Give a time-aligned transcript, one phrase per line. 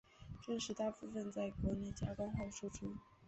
[0.43, 2.97] 钻石大部份在国内加工后输出。